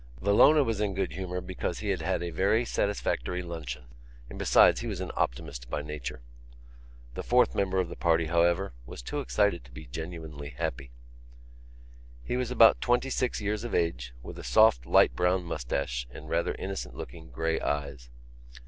[0.19, 3.83] Villona was in good humour because he had had a very satisfactory luncheon;
[4.31, 6.23] and besides he was an optimist by nature.
[7.13, 10.89] The fourth member of the party, however, was too excited to be genuinely happy.
[12.23, 16.27] He was about twenty six years of age, with a soft, light brown moustache and
[16.27, 18.09] rather innocent looking grey eyes.